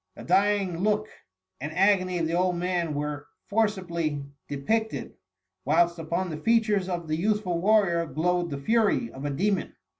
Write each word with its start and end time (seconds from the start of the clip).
The 0.15 0.23
dying 0.23 0.79
look 0.79 1.09
and 1.59 1.71
agony 1.73 2.17
of 2.17 2.25
the 2.25 2.33
old 2.33 2.55
man 2.55 2.95
were 2.95 3.27
for 3.51 3.67
cibly 3.67 4.25
depicted, 4.47 5.13
whilst 5.63 5.99
upon 5.99 6.31
the 6.31 6.37
features 6.37 6.89
of 6.89 7.07
the 7.07 7.17
youthful 7.17 7.61
warrior 7.61 8.07
glowed 8.07 8.49
the 8.49 8.57
fury 8.57 9.11
of 9.11 9.25
a 9.25 9.29
demon. 9.29 9.75